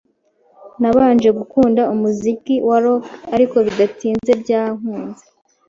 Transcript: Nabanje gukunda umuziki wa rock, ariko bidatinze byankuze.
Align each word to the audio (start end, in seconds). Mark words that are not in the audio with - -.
Nabanje 0.81 1.29
gukunda 1.39 1.81
umuziki 1.93 2.55
wa 2.67 2.77
rock, 2.83 3.03
ariko 3.35 3.55
bidatinze 3.65 4.31
byankuze. 4.41 5.23